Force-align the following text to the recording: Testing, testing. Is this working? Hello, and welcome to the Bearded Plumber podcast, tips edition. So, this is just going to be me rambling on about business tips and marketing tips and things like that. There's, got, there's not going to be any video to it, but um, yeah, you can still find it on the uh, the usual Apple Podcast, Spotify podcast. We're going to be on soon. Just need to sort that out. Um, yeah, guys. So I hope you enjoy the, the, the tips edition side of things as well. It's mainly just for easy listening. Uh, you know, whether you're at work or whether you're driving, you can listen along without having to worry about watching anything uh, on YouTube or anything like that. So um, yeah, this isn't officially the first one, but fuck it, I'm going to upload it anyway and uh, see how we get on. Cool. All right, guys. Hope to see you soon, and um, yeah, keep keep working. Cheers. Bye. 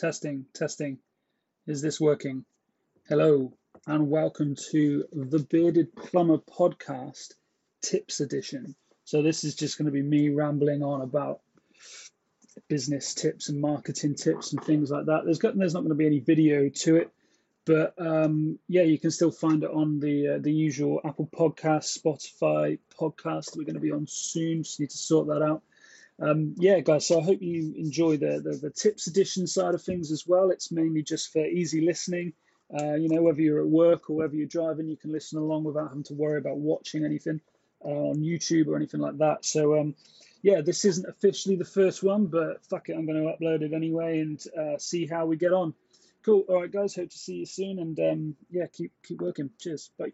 Testing, 0.00 0.46
testing. 0.54 0.96
Is 1.66 1.82
this 1.82 2.00
working? 2.00 2.46
Hello, 3.06 3.52
and 3.86 4.08
welcome 4.08 4.56
to 4.70 5.04
the 5.12 5.40
Bearded 5.40 5.94
Plumber 5.94 6.38
podcast, 6.38 7.34
tips 7.82 8.20
edition. 8.20 8.74
So, 9.04 9.20
this 9.20 9.44
is 9.44 9.56
just 9.56 9.76
going 9.76 9.84
to 9.84 9.92
be 9.92 10.00
me 10.00 10.30
rambling 10.30 10.82
on 10.82 11.02
about 11.02 11.40
business 12.66 13.12
tips 13.12 13.50
and 13.50 13.60
marketing 13.60 14.14
tips 14.14 14.54
and 14.54 14.64
things 14.64 14.90
like 14.90 15.04
that. 15.04 15.26
There's, 15.26 15.38
got, 15.38 15.54
there's 15.58 15.74
not 15.74 15.80
going 15.80 15.90
to 15.90 15.96
be 15.96 16.06
any 16.06 16.20
video 16.20 16.70
to 16.70 16.96
it, 16.96 17.12
but 17.66 17.92
um, 17.98 18.58
yeah, 18.68 18.84
you 18.84 18.98
can 18.98 19.10
still 19.10 19.30
find 19.30 19.64
it 19.64 19.70
on 19.70 20.00
the 20.00 20.28
uh, 20.28 20.38
the 20.38 20.50
usual 20.50 21.02
Apple 21.04 21.28
Podcast, 21.30 21.98
Spotify 21.98 22.78
podcast. 22.98 23.54
We're 23.54 23.64
going 23.64 23.74
to 23.74 23.80
be 23.80 23.92
on 23.92 24.06
soon. 24.08 24.62
Just 24.62 24.80
need 24.80 24.88
to 24.88 24.96
sort 24.96 25.26
that 25.26 25.42
out. 25.42 25.62
Um, 26.20 26.54
yeah, 26.58 26.80
guys. 26.80 27.06
So 27.06 27.20
I 27.20 27.24
hope 27.24 27.40
you 27.40 27.74
enjoy 27.76 28.18
the, 28.18 28.40
the, 28.40 28.58
the 28.62 28.70
tips 28.70 29.06
edition 29.06 29.46
side 29.46 29.74
of 29.74 29.82
things 29.82 30.12
as 30.12 30.26
well. 30.26 30.50
It's 30.50 30.70
mainly 30.70 31.02
just 31.02 31.32
for 31.32 31.44
easy 31.44 31.80
listening. 31.80 32.34
Uh, 32.72 32.94
you 32.94 33.08
know, 33.08 33.22
whether 33.22 33.40
you're 33.40 33.62
at 33.62 33.68
work 33.68 34.10
or 34.10 34.16
whether 34.16 34.34
you're 34.34 34.46
driving, 34.46 34.86
you 34.86 34.96
can 34.96 35.12
listen 35.12 35.38
along 35.38 35.64
without 35.64 35.88
having 35.88 36.04
to 36.04 36.14
worry 36.14 36.38
about 36.38 36.58
watching 36.58 37.04
anything 37.04 37.40
uh, 37.84 37.88
on 37.88 38.16
YouTube 38.16 38.68
or 38.68 38.76
anything 38.76 39.00
like 39.00 39.18
that. 39.18 39.44
So 39.44 39.80
um, 39.80 39.94
yeah, 40.42 40.60
this 40.60 40.84
isn't 40.84 41.08
officially 41.08 41.56
the 41.56 41.64
first 41.64 42.02
one, 42.02 42.26
but 42.26 42.64
fuck 42.66 42.88
it, 42.88 42.96
I'm 42.96 43.06
going 43.06 43.22
to 43.22 43.32
upload 43.32 43.62
it 43.62 43.72
anyway 43.72 44.20
and 44.20 44.42
uh, 44.58 44.78
see 44.78 45.06
how 45.06 45.26
we 45.26 45.36
get 45.36 45.52
on. 45.52 45.74
Cool. 46.22 46.44
All 46.48 46.60
right, 46.60 46.70
guys. 46.70 46.94
Hope 46.94 47.10
to 47.10 47.18
see 47.18 47.36
you 47.36 47.46
soon, 47.46 47.78
and 47.78 47.98
um, 47.98 48.36
yeah, 48.50 48.66
keep 48.66 48.92
keep 49.02 49.20
working. 49.22 49.48
Cheers. 49.58 49.90
Bye. 49.98 50.12